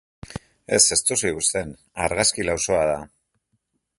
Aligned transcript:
Ez, 0.27 0.79
ez 0.95 0.97
duzu 1.09 1.27
ikusten, 1.31 1.75
argazki 2.07 2.47
lausoa 2.49 2.83
da. 2.95 2.99